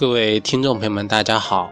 [0.00, 1.70] 各位听众朋友们，大家好，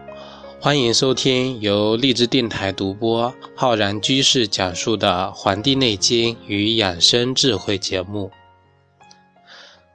[0.61, 8.29] 欢迎收听由荔枝电台独播、浩然居士讲述的《黄帝内经与养生智慧》节目。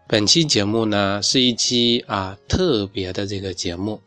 [0.09, 4.01] 本期节目呢，是一期啊特别的这个节目，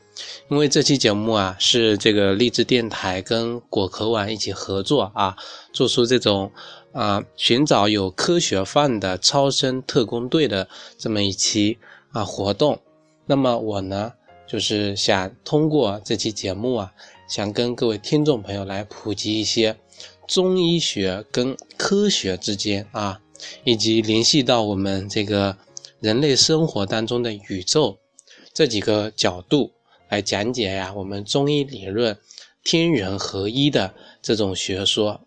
[0.49, 5.37] 因为这期节目啊是这个荔枝电台跟果壳网一起合作啊，
[5.71, 6.51] 做出这种
[6.91, 11.77] 啊寻找有科学范的超声特工队的这么一期
[12.11, 12.81] 啊活动。
[13.29, 14.13] 那么我呢，
[14.47, 16.93] 就是想通过这期节目啊，
[17.27, 19.75] 想跟各位听众朋友来普及一些
[20.25, 23.19] 中医学跟科学之间啊，
[23.65, 25.57] 以及联系到我们这个
[25.99, 27.97] 人类生活当中的宇宙
[28.53, 29.73] 这几个角度
[30.07, 32.17] 来讲解呀，我们中医理论
[32.63, 35.19] 天人合一的这种学说。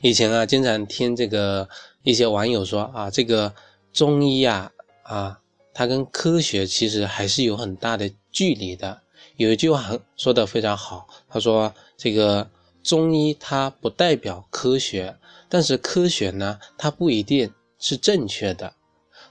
[0.00, 1.68] 以前啊，经常听这个
[2.02, 3.54] 一些网友说啊，这个
[3.92, 4.72] 中医呀
[5.04, 5.38] 啊。
[5.74, 9.02] 它跟科学其实还是有很大的距离的。
[9.36, 12.48] 有一句话很说的非常好，他说：“这个
[12.84, 15.16] 中医它不代表科学，
[15.48, 18.72] 但是科学呢，它不一定是正确的。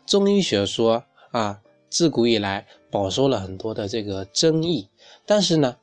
[0.06, 4.90] 中医学说啊，自古以来饱受了很多的这个争议。
[5.26, 5.78] 但是呢，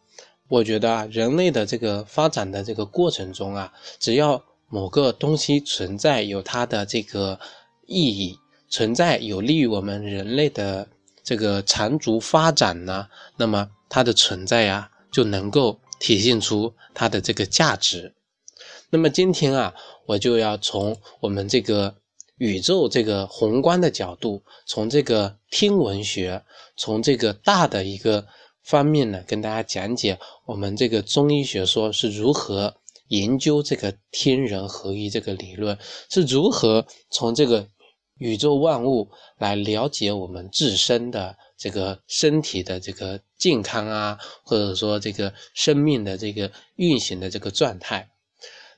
[0.49, 7.41] 我觉得啊，人类的这个发展的这个过程中啊，只要某个东西存在，有它的这个
[7.87, 8.39] 意义。”
[8.71, 10.89] 存在有利于我们人类的
[11.25, 18.15] 这个长足发展呢，那么它的存在呀，就能够体现出它的这个价值。
[18.91, 19.75] 那么今天啊，
[20.07, 21.97] 我就要从我们这个
[22.39, 26.45] 宇宙这个宏观的角度，从这个天文学，
[26.77, 28.25] 从这个大的一个
[28.63, 30.17] 方面呢，跟大家讲解
[30.47, 32.77] 我们这个中医学说是如何
[33.09, 35.77] 研究这个天人合一这个理论，
[36.09, 37.67] 是如何从这个。
[38.21, 39.09] 宇宙万物
[39.39, 48.07] 来了解我们自身的这个身体的这个健康啊，或者说这个生命的这个运行的这个状态。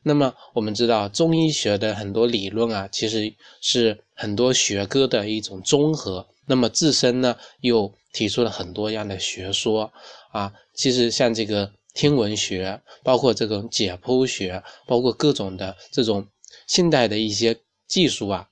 [0.04, 6.24] 那么我们知道中医学的很多理论啊，其实是很多学科的一种综合。
[6.46, 9.92] 那么自身呢，又提出了很多样的学说
[10.30, 10.52] 啊。
[10.74, 16.26] 其实像这个天文学，包括这种解剖学，包括各种的这种
[16.68, 17.56] 现代的一些
[17.88, 18.48] 技术啊。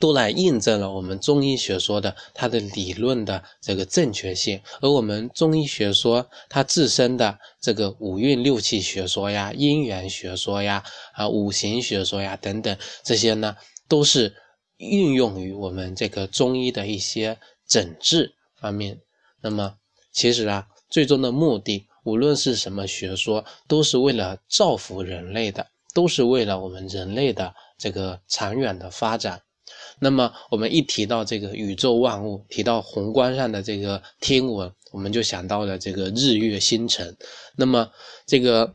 [0.00, 13.54] 都来印证了我们中医学说的它的理论的这个正确性，而我们中医学说它自身的这个五运六气学说呀、阴阳学说呀、啊五行学说呀等等这些呢，
[13.86, 14.34] 都是
[14.78, 17.38] 运用于我们这个中医的一些
[17.68, 18.98] 诊治方面。
[19.42, 19.74] 那么
[20.12, 29.42] 其实啊，最终的目的，无论是什么学说，都是为了造福人类的，都是为了我们人类的这个长远的发展。
[30.02, 37.14] 那么我们一提到这个宇宙万物，提到宏观上的这个天文，我们就想到了这个日月星辰。
[37.54, 37.90] 那么
[38.26, 38.74] 这个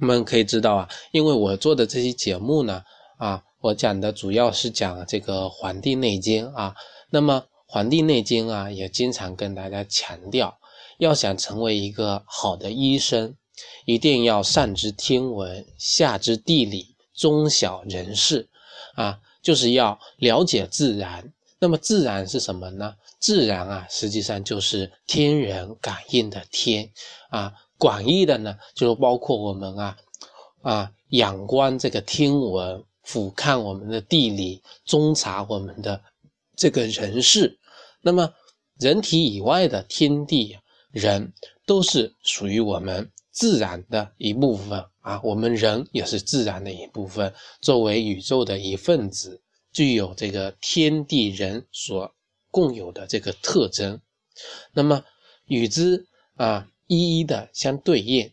[0.00, 2.82] 我们可以知道啊，因为我做的这期节目呢，
[3.18, 6.74] 啊，我讲的主要是讲这个《黄帝内经》啊。
[7.10, 10.58] 那么《黄帝内经》啊，也经常跟大家强调，
[10.98, 13.36] 要想成为一个好的医生，
[13.84, 18.48] 一定要上知天文，下知地理，中晓人事
[18.94, 19.20] 啊。
[19.42, 22.94] 就是要了解自然，那么自然是什么呢？
[23.18, 26.90] 自然啊，实际上就是天人感应的天
[27.30, 27.52] 啊。
[27.78, 29.96] 广义的呢，就包括我们啊
[30.60, 36.02] 啊仰观这个天文，俯瞰我们的地理，中察我们的
[36.56, 37.58] 这个人事。
[38.02, 38.34] 那么
[38.78, 40.58] 人体以外的天地
[40.90, 41.32] 人，
[41.64, 44.84] 都是属于我们自然的一部分。
[45.00, 47.32] 啊，我们人也是自然的一部分，
[47.62, 49.40] 作为宇宙的一份子，
[49.72, 52.14] 具有这个天地人所
[52.50, 53.98] 共有的这个特征。
[54.74, 55.02] 那么
[55.46, 56.06] 与之
[56.36, 58.30] 啊一一的相对应，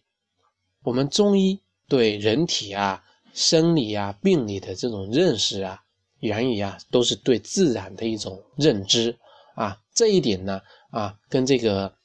[0.83, 3.01] 我们中医对人体啊
[3.33, 5.81] 生理啊病理的这种认识啊，
[6.19, 9.17] 源于啊都是对自然的一种认知
[9.55, 9.79] 啊。
[9.93, 10.61] 这一点呢
[10.91, 11.95] 啊跟这个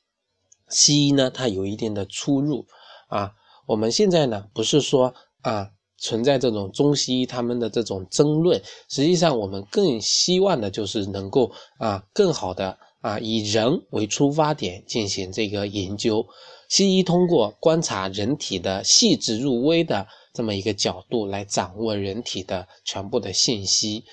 [0.69, 2.65] 西医呢它有一定的出入
[3.13, 3.33] 啊。
[3.67, 5.69] 我们现在呢，不是说啊
[5.99, 16.27] 存在这种中西医他们的这种争论，实际上我们更希望的就是能够啊更好的啊以人为出发点进行这个研究。
[16.69, 24.05] 西医通过观察人体的细致入微的这么一个角度来掌握人体的全部的信息，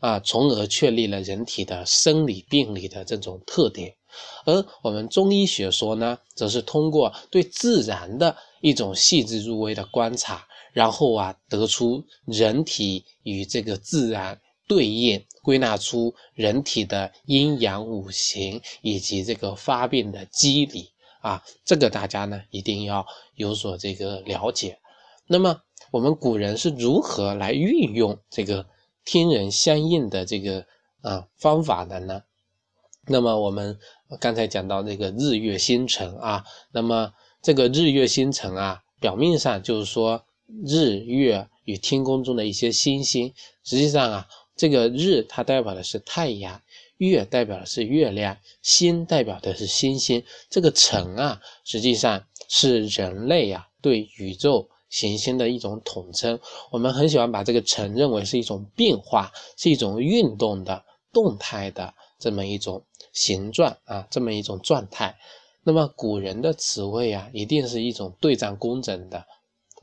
[0.00, 3.95] 啊，从而确立了人体的生理病理的这种特点。
[4.44, 24.78] 而我们中医学说呢，则是通过对自然的一种细致入微的观察，然后啊，得出人体与这个自然对应，归纳出人体的阴阳五行以及这个发病的机理啊，这个大家呢一定要有所这个了解。
[25.26, 25.60] 那么
[25.90, 28.66] 我们古人是如何来运用这个
[29.04, 30.64] 天人相应的这个
[31.02, 32.22] 啊方法的呢？
[33.08, 33.78] 那么我们
[34.20, 40.24] 刚才讲到这个日月星辰啊，那么这个日月星辰啊，表面上就是说
[40.66, 43.32] 日月与天空中的一些星星，
[43.62, 46.60] 实际上啊，这个日它代表的是太阳，
[46.96, 56.38] 月代表的是月亮，星代表的是星星，这个辰啊，实际上是人类呀对宇宙行星的一种统称。
[56.70, 62.82] 我们很喜欢把这个辰认为是一种变化，是一种运动的、动态的这么一种。
[63.12, 65.16] 形状啊，这么一种状态，
[65.62, 69.24] 那么古人的词汇啊，一定是一种对仗工整的。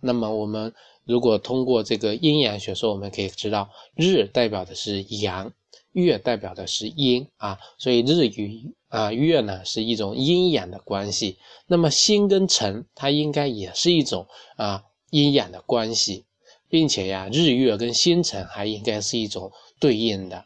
[0.01, 0.71] 那么我们
[1.03, 5.51] 如果通过这个阴阳学说，我们可以知道，日代表的是阳，
[5.93, 11.39] 月代表的是阴啊，所以日与啊月呢是一种阴阳的关系。
[11.65, 14.27] 那么星跟辰，它应该也是一种
[14.57, 16.25] 啊阴阳的关系，
[16.69, 20.45] 并且呀，日月跟星辰还应该是一种对应的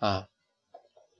[0.00, 0.28] 啊。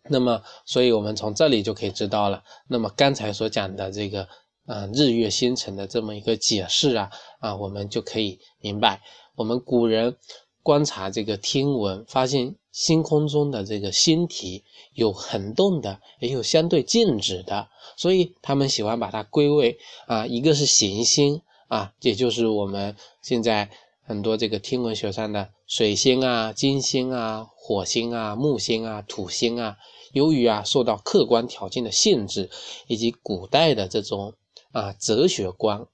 [0.08, 2.42] 那么，所以我们从这里就可以知道了。
[2.68, 4.28] 那么刚才所讲的这个，
[4.66, 7.10] 呃，日月星辰的这么一个解释啊，
[7.40, 9.00] 啊，我们就可以明白，
[9.34, 10.16] 我们古人
[10.62, 14.64] 观察这个天文，发现星空中的这个星体
[14.94, 23.70] 有恒动的，也有相对静止的，所以他们喜欢把它归为啊，一个是行星啊，也就是我们现在
[24.02, 29.76] 很多这个天文学上的水星啊、金星啊、火星啊、木星啊、土星啊。
[30.16, 32.48] 由于啊受到客观条件的限制，
[32.86, 34.32] 以及古代的这种
[34.72, 35.86] 啊哲学观，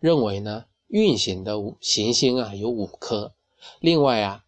[0.00, 3.32] 认为呢运行的行星啊有五颗。
[3.78, 4.42] 另外啊，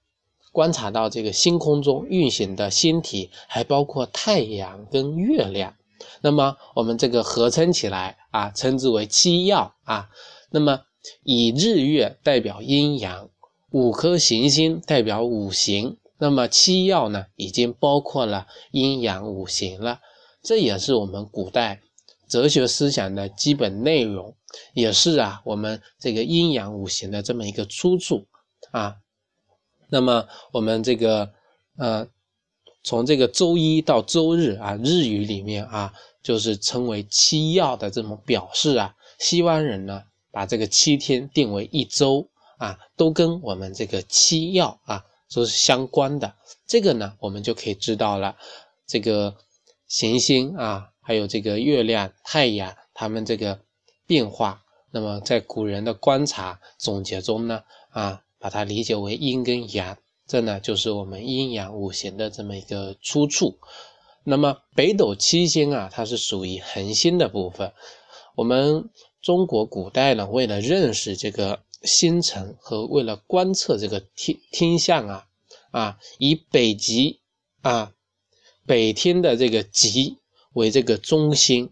[0.51, 5.77] 观察到这个星空中运行的星体还包括太阳跟月亮。
[6.21, 10.11] 那么我们这个合称起来啊，称之为七曜啊。
[10.51, 10.81] 那么
[11.23, 13.31] 以日月代表阴阳，
[13.71, 15.97] 五颗行星代表五行。
[16.23, 19.99] 那么七曜呢，已经包括了阴阳五行了，
[20.41, 21.83] 这也是我们古代
[22.29, 24.37] 哲学思想的基本内容，
[24.73, 28.29] 也是啊我们这个阴阳五行的这么一个出处
[28.71, 28.99] 啊。
[29.89, 31.29] 那么我们这个
[31.77, 32.07] 呃，
[32.85, 35.93] 从这个周一到周日啊，日语里面啊，
[36.23, 38.95] 就是称为七曜的这么表示啊。
[39.19, 42.29] 西方人呢，把这个七天定为一周
[42.59, 45.05] 啊，都跟我们这个七曜啊。
[45.35, 46.35] 都是相关的，
[46.67, 48.37] 这个呢，我们就可以知道了，
[48.87, 49.37] 这个
[49.87, 53.61] 行星啊，还有这个月亮、太阳，它们这个
[54.07, 59.97] 变化，那么在古人的观察总结中呢，啊，把它理解为阴跟阳，
[60.27, 63.59] 这呢就是我们阴阳五行的这么一个出处。
[64.25, 67.73] 那么北斗七星啊，它是属于恒星的部分。
[68.35, 68.91] 我们
[69.21, 71.61] 中国古代呢，为了认识这个。
[71.85, 75.27] 星辰和为了观测这个天天象啊
[75.71, 77.21] 啊，以北极
[77.61, 77.93] 啊
[78.65, 80.19] 北天的这个极
[80.53, 81.71] 为这个中心，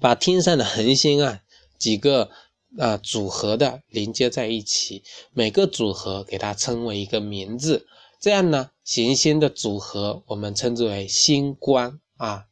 [0.00, 1.40] 把天上的恒星啊
[1.78, 2.30] 几个
[2.78, 7.86] 啊组合的连接在一起，每个组合给它称为一个名字，
[8.20, 12.46] 这样呢行星的组合我们称之为星官啊。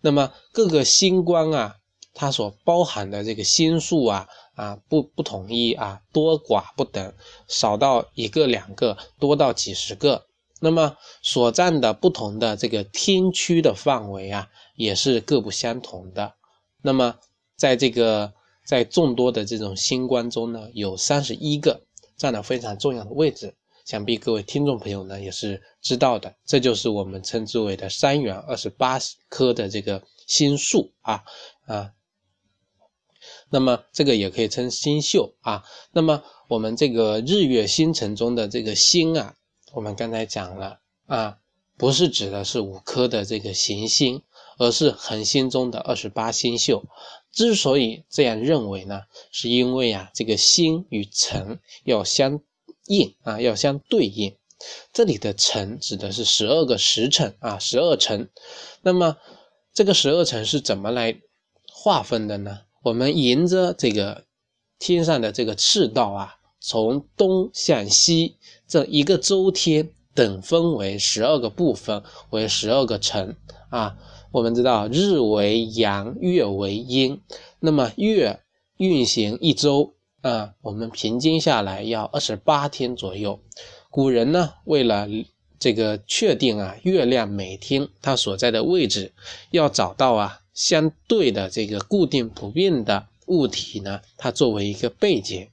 [0.00, 1.76] 那么各个星官啊，
[2.14, 4.28] 它所包含的这个星数啊。
[4.58, 7.14] 啊，不不统一啊，多寡不等，
[7.46, 10.26] 少到一个两个，多到几十个。
[10.60, 16.34] 那么所占的不同的这个天区的范围啊，也是各不相同的。
[16.82, 17.14] 那么
[17.54, 18.32] 在这个
[18.66, 21.80] 在众多的这种星官中呢，有三十一个
[22.16, 26.34] 占了非常重要的位置，想必各位听众朋友呢也是知道的。
[26.44, 28.98] 这就是我们称之为的三元二十八
[29.28, 31.22] 颗的这个星数啊
[31.66, 31.92] 啊。
[33.50, 35.64] 那么这个也可以称星宿啊。
[35.92, 39.34] 那么我们这个日月星辰中的这个星啊，
[39.72, 41.38] 我们刚才讲了啊，
[41.76, 44.22] 不是指的是五颗的这个行星，
[44.58, 46.84] 而是恒星中的二十八星宿。
[47.30, 52.40] 之所以这样认为呢，是因为啊，这个星与辰要相
[52.86, 54.34] 应啊，要相对应。
[54.92, 58.28] 这里的辰指的是十二个时辰啊，十二辰。
[58.82, 59.16] 那么
[59.72, 61.20] 这个十二辰是怎么来
[61.70, 62.62] 划分的呢？
[62.88, 64.24] 我们沿着这个
[64.78, 73.36] 天上的这个赤道啊，从东向西这一个周天等分为十二个部分，为十二个辰
[73.68, 73.98] 啊。
[74.30, 77.20] 我们知道日为阳，月为阴，
[77.60, 78.40] 那么月
[78.78, 83.38] 运行一周啊，我们平均下来要二十八天左右。
[83.90, 85.06] 古人呢，为了
[85.58, 89.12] 这个确定啊，月亮每天它所在的位置，
[89.50, 95.48] 要找到啊相对的这个固定不变的物体呢，它作为一个背景，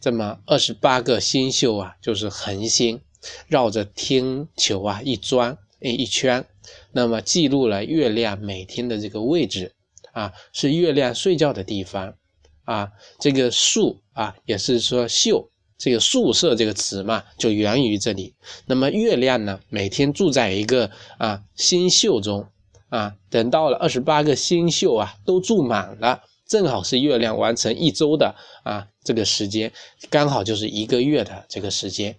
[0.00, 3.00] 这么二十八个星宿啊，就是恒星
[3.46, 6.44] 绕着天球啊一转诶一圈，
[6.90, 9.74] 那么记录了月亮每天的这个位置
[10.10, 12.16] 啊，是月亮睡觉的地方
[12.64, 15.50] 啊，这个宿啊也是说宿。
[15.78, 18.34] 这个宿舍这个词嘛，就源于这里。
[18.66, 22.46] 那么月亮呢，每天住在一个啊星宿中
[22.92, 28.34] 啊，等到了二十八个星宿啊都住满了，正好是月亮完成一周的
[28.64, 29.72] 啊这个时间，
[30.10, 32.14] 刚好就是一个月的这个时间。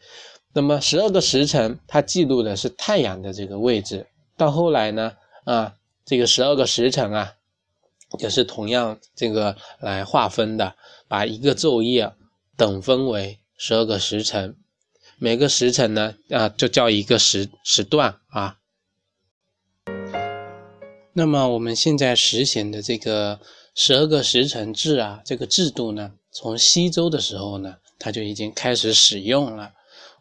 [0.53, 4.07] 那么十二个时辰，它记录的是太阳的这个位置。
[4.35, 5.13] 到后来呢，
[5.43, 7.33] 啊这个十二个时辰啊，
[8.17, 10.73] 也是同样这个来划分的，
[11.07, 12.11] 把一个昼夜
[12.57, 13.37] 等分为。
[13.55, 14.57] 十二个时辰，
[15.19, 18.57] 每个时辰呢啊就叫一个时时段啊。
[21.13, 23.39] 那么我们现在实行的这个
[23.75, 29.71] 十二个时辰制啊，这个制度呢，从西周的时候呢，它就已经开始使用了。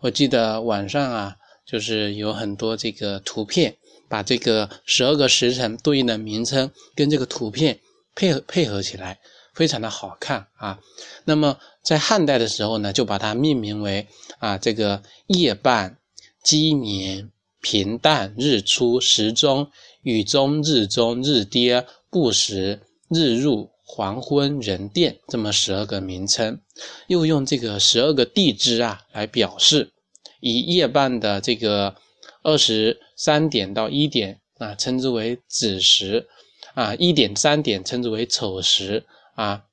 [0.00, 3.76] 我记得网上啊，就是有很多这个图片，
[4.08, 7.80] 把这个十二个时辰对应的名称跟这个图片
[8.14, 9.18] 配合配合起来。
[9.54, 10.80] 非常的好看啊，
[11.26, 14.06] 那么在汉代的时候呢，就把它命名为
[14.38, 15.98] 啊这个夜半、
[16.42, 17.30] 鸡鸣、
[17.60, 19.70] 平淡、日出、时中、
[20.02, 26.60] 雨中、日中、日跌、不时、日入、黄昏、人殿这么十二个名称，
[27.06, 29.92] 又用这个十二个地支啊来表示，
[30.40, 31.96] 以夜半的这个
[32.42, 36.28] 二十三点到一点啊称之为子时，
[36.74, 39.06] 啊一点三点称之为丑时。
[39.34, 39.64] 啊，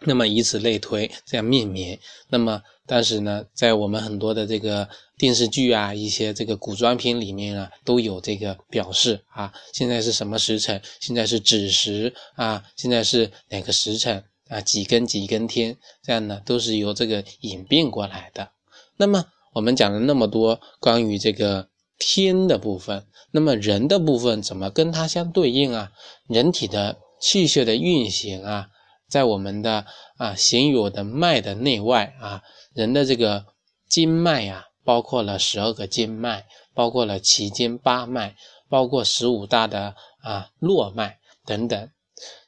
[0.00, 1.98] 那么以此类推，这样命名。
[2.28, 9.52] 那么，但是呢，在我们很多的这个电视剧啊，一些这个古装片里面啊，都有这个表示啊。
[9.72, 10.82] 现在是什么时辰？
[11.00, 12.64] 现在是子时啊。
[12.76, 14.60] 现在是哪个时辰啊？
[14.60, 15.76] 几更几更天？
[16.02, 18.50] 这样呢，都是由这个演变过来的。
[18.96, 25.92] 那么，我们讲了那么多关于这个天的部分，那么人的部分怎么跟它相对应啊？
[26.26, 28.68] 人体的气血的运行啊？
[29.12, 29.84] 在我们的
[30.16, 32.42] 啊，行有的脉的内外啊，
[32.72, 33.44] 人的这个
[33.86, 38.34] 经脉啊，包括了十二个经脉，包括了奇经八脉，
[38.70, 41.90] 包括十五大的啊络脉等等。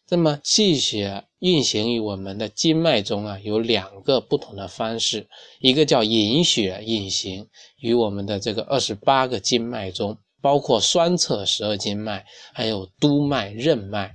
[0.08, 5.28] 那么气血运行于我们的经脉中啊，有两个不同的方式，
[5.60, 7.46] 一个叫营血运行
[7.78, 14.14] 于我们的这个二十八个经脉中，包括双侧十二经脉，还有督脉、任脉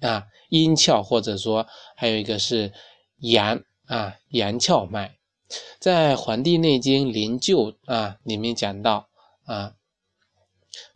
[0.00, 0.24] 啊。
[0.52, 1.66] 阴窍，或者说
[1.96, 2.74] 还有一个是
[3.20, 5.12] 阳啊阳窍脉，
[5.78, 9.08] 在《黄帝内经·灵柩》啊里面讲到
[9.46, 9.72] 啊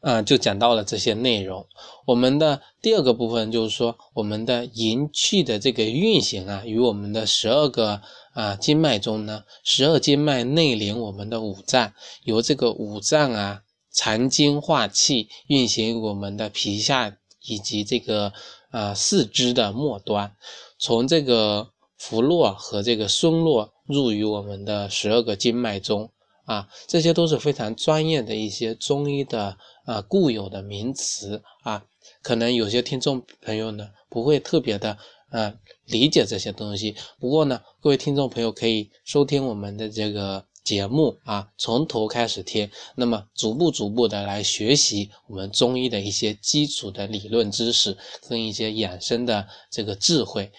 [0.01, 1.67] 啊就讲到了这些内容。
[2.05, 8.03] 我们的第二个部分就是说，我们的营气的这个运行啊，与我们的十二个
[8.35, 11.95] 啊经脉中呢，十二经脉内连我们的五脏，
[12.25, 18.35] 由这个五脏啊藏精化气，运行我们的皮下以及这个。
[18.77, 20.37] 啊，四肢的末端，
[20.79, 26.11] 从这个浮络和这个孙络入于我们的十二个经脉中
[26.45, 29.57] 啊，这些都是非常专业的一些中医的
[29.87, 31.87] 啊固有的名词啊，
[32.21, 34.99] 可能有些听众朋友呢不会特别的
[35.31, 35.55] 啊
[35.87, 40.45] 理解这些东西，不过呢，各位听众朋友可以收听我们的这个。
[40.67, 47.97] 节目啊，从头开始听，那么逐步逐步的来学习我们中医的一些基础的理论知识
[48.29, 50.51] 跟一些养生的这个智慧。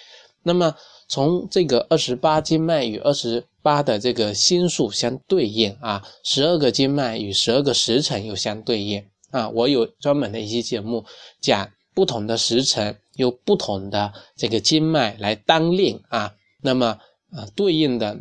[0.43, 0.73] 那么
[1.09, 9.49] 从这个二十八经脉与二十八的这个星数相对应啊，十二个经脉与十二个时辰又相对应啊。
[9.49, 11.03] 我有专门的一期节目
[11.41, 16.97] 讲不同的时辰，有不同的这个经脉来当令啊，那么
[17.33, 18.17] 啊对应的。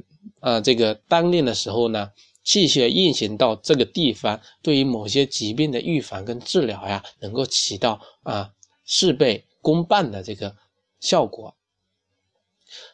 [0.47, 2.13] 啊，这个当令的时候呢，
[2.45, 8.53] 气血运行到这个地方，对于某些疾病的预防跟治疗呀，能够起到啊
[8.85, 10.55] 事倍功半的这个
[11.01, 11.57] 效果。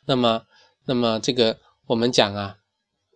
[0.06, 0.46] 那么，
[0.86, 2.56] 那么这个我们讲啊，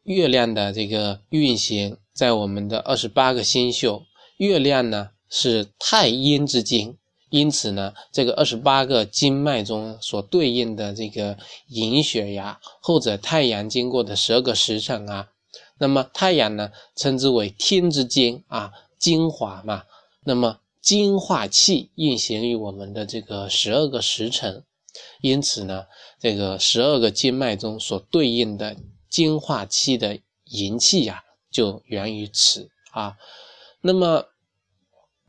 [0.03, 4.05] 月亮的这个运行在我们的二十八个星宿，
[4.37, 6.99] 月亮呢是太阴之经。
[7.31, 11.37] 因此呢，这个二十八个经脉中所对应的这个
[11.69, 15.29] 营血呀，或者太阳经过的十二个时辰啊，
[15.79, 19.83] 那么太阳呢称之为天之精啊，精华嘛。
[20.25, 24.63] 那么精化气运行于我们的这个十二个时辰，
[25.21, 25.87] 因此呢，
[26.21, 28.77] 这个十二个经脉中所对应的
[29.09, 33.17] 精化气的营气呀，就源于此啊。
[33.81, 34.27] 那么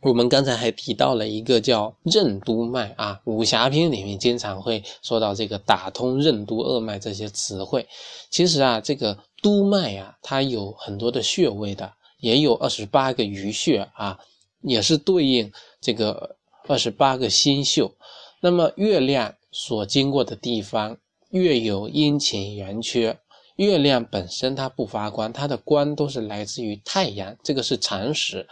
[0.02, 7.88] 我们刚才还提到了一个叫任督脉啊，武侠片里面经常会说到这个打通任督二脉这些词汇。
[8.30, 14.20] 其实啊，这个督脉啊，它有很多的穴位的，也有二十八个鱼穴啊，
[14.62, 15.52] 也是对应
[15.82, 16.36] 这个
[16.68, 17.96] 二十八个星宿。
[18.40, 20.98] 那么月亮所经过的地方，
[21.32, 23.18] 月有阴晴圆缺。
[23.56, 28.48] 月亮本身它不发光，它的光都是来自于太阳，这个是常识。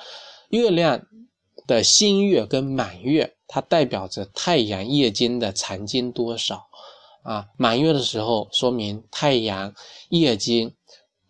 [0.50, 1.06] 月亮
[1.68, 6.68] 的新月跟满月，它代表着太阳夜间的残经多少
[7.24, 7.48] 啊？
[7.58, 9.74] 满月的时候，说明太阳
[10.10, 10.72] 夜间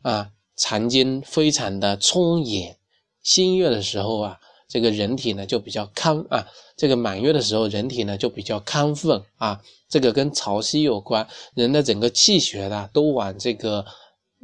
[0.01, 2.73] 啊残经非常的充盈；
[3.21, 6.47] 新月的时候啊，这个人体呢就比较亢啊。
[6.77, 13.85] 这个满月的时候，人体呢就比较亢奋啊，这个跟潮汐有关，人的整个气血呢都往这个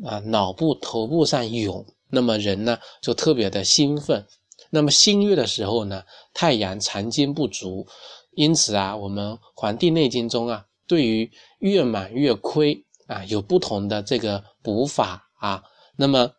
[0.06, 4.26] 啊脑部、头部上涌，那么人呢就特别的兴奋。
[4.72, 7.86] 那么新月的时候呢，太阳藏精不足，
[8.32, 15.64] 因此啊，我们《黄帝内经》中啊，对于月满月亏啊有不同的这个补法啊。
[15.96, 16.32] 那么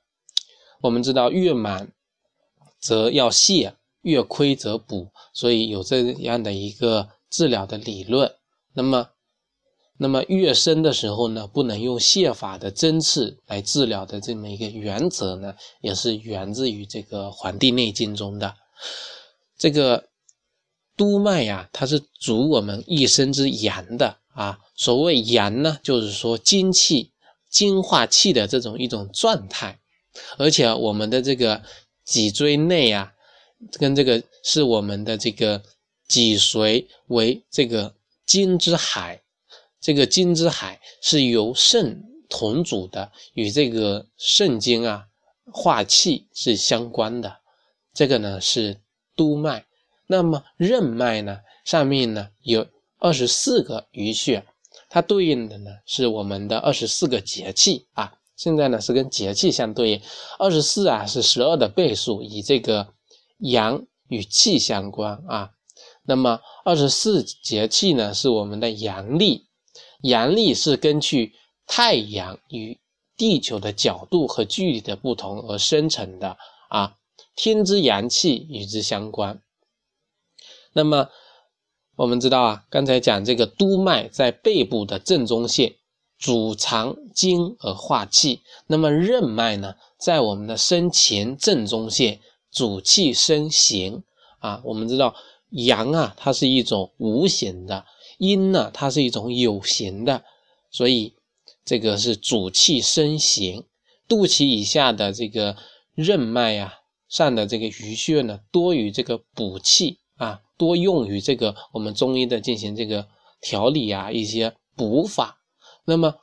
[0.81, 1.93] 我们知道，月满
[2.81, 3.73] 则要泻。
[4.03, 8.29] 月亏则补，所以有这样的一个治疗的理论。
[8.75, 9.09] 那么，
[9.99, 18.55] 那么月生的时候呢，不能用泻法的针刺来治疗的这么一个原则呢，也是源自于这个《黄帝内经》中的
[19.57, 20.09] 这个
[20.97, 24.59] 督脉呀，它是主我们一身之阳的啊。
[24.75, 27.13] 所谓阳呢，就是说精气、
[27.49, 29.79] 精化气的这种一种状态，
[30.39, 31.63] 而且我们的这个
[32.05, 33.13] 脊椎内啊。
[33.79, 35.63] 跟这个是我们的这个
[36.09, 37.95] 脊髓为这个
[38.27, 39.23] 精之海，
[39.83, 45.05] 这个金之海是由肾同主的，与这个肾经啊
[45.53, 47.37] 化气是相关的。
[47.93, 48.81] 这个呢是
[49.15, 49.67] 督脉，
[50.07, 52.67] 那么任脉呢上面呢有
[52.99, 54.47] 二十四个鱼穴，
[54.89, 58.15] 它对应的呢是我们的二十四个节气啊。
[58.37, 60.03] 现在呢是跟节气相对应，
[60.39, 62.95] 二十四啊是十二的倍数，以这个。
[63.45, 65.51] 阳与气相关啊，
[66.05, 69.49] 那么二十四节气呢，是我们的阳历，
[70.03, 71.33] 阳历是根据
[71.67, 72.79] 太阳与
[73.17, 76.37] 地球的角度和距离的不同而生成的
[76.69, 76.97] 啊，
[77.35, 79.41] 天之阳气与之相关。
[80.73, 81.09] 那么
[81.97, 85.75] 我们知道啊，刚才讲这个督脉在背部的正中线，
[86.19, 92.21] 主藏精而化气，那么任脉呢，在我们的身前正中线。
[92.55, 94.03] 主气生形
[94.39, 95.15] 啊，我们知道
[95.49, 97.83] 阳啊，它是一种无形的；
[98.23, 100.23] 阴呢，它是一种有形的。
[100.71, 101.15] 所以
[101.65, 103.65] 这个是主气生形。
[104.07, 105.57] 肚脐以下的这个
[105.95, 106.75] 任脉啊，
[107.09, 113.09] 上的这个鱼穴呢，多于这个补气啊，多用于这个我们中医的进行这个
[113.41, 115.39] 调理啊，一些补法。
[115.85, 116.15] 那么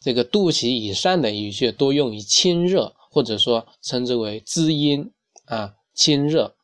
[0.00, 5.10] 这个肚脐以上的鱼穴多用于清热，或者说称之为滋阴。
[5.48, 6.56] 啊，清热，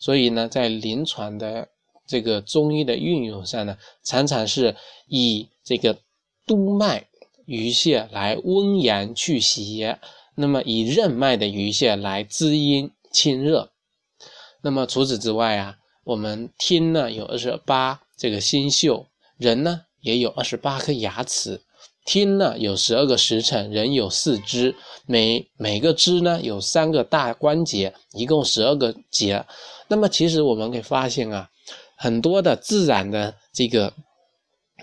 [0.00, 1.68] 所以呢，在临床的
[2.06, 4.76] 这个中医的运用上呢，常常是
[5.08, 5.98] 以这个
[6.46, 7.08] 督脉
[7.44, 9.98] 鱼穴来温阳去邪，
[10.34, 13.70] 那么以任脉的鱼穴来滋阴清热。
[14.62, 21.62] 那么除此之外啊，我们听呢有二十八这个星宿，人呢也有二十八颗牙齿。
[22.04, 29.44] 听呢有十二个时辰，人有四肢，每每个肢呢有三个大关节，一共十二个节。
[29.88, 31.50] 那么其实我们可以发现啊，
[31.96, 33.92] 很多的自然的这个，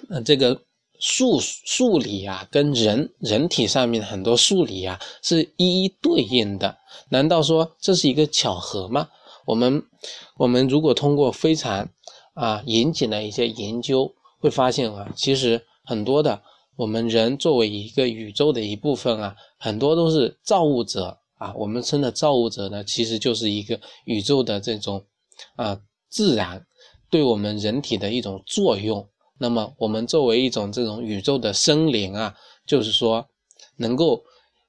[0.10, 0.62] 呃，这个
[0.99, 6.78] 数数理啊，跟人人体上面很多数理啊是一一对应的。
[7.10, 9.10] 难道说这是一个巧合吗？
[9.45, 9.84] 我们
[10.38, 11.89] 我们如果通过非常
[12.34, 16.41] 啊严谨的一些研究，会发现啊，其实很多的。
[16.76, 21.54] 我们人作为一个宇宙的一部分啊，很多都是造物者啊。
[21.56, 25.06] 我们称的造物者呢，其实就是一个宇宙的这种
[25.56, 26.65] 啊自然
[27.13, 29.08] 对我们人体的一种作用。
[29.38, 33.30] 那么我们作为一种这种宇宙的生灵啊，就是说
[33.76, 34.23] 能够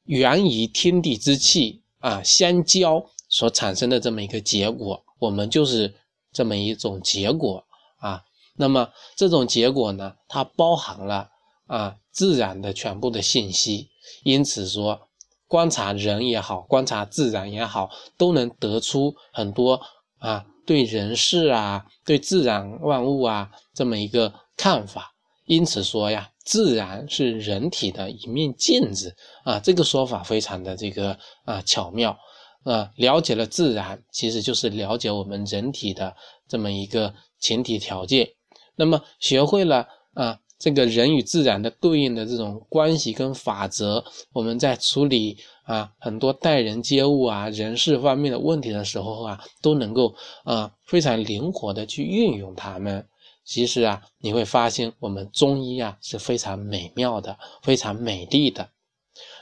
[0.04, 5.94] 源于天地之气啊相交所产生的这么一个结果，我们就是
[6.34, 7.64] 这么一种结果
[7.96, 8.22] 啊。
[8.56, 11.30] 那么这种结果呢，它包含了。
[11.66, 13.88] 啊，自然的全部的信息，
[14.22, 15.08] 因此说，
[15.48, 19.80] 观察人也好，观察自然也好，都能得出很多
[20.18, 25.12] 啊，对人事啊，对自然万物啊这么一个看法。
[25.46, 32.16] 因此说呀，自然是人体的一面镜子啊，这个说法非常的这个啊巧妙。
[32.64, 36.16] 啊，了解了自然，其实就是了解我们人体的
[36.48, 38.26] 这么一个前提条件。
[38.74, 50.14] 那么学会了啊，这个人与自然的对应的这种关系跟法则，我们在处理啊很多待人接物啊、人事方面的问题的时候啊，都能够
[50.44, 53.06] 啊非常灵活的去运用它们。
[53.44, 58.70] 其实啊，你会发现我们中医啊是非常美妙的、非常美丽的。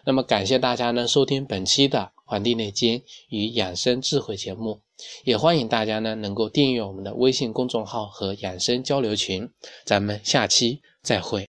[0.04, 2.00] 那么感谢大家呢收听本期的
[2.32, 4.80] 《黄帝内经与养生智慧》节目，
[5.24, 9.46] 也欢迎大家呢能够订阅我们的微信公众号和养生交流群。
[9.84, 11.51] 咱们下期再会。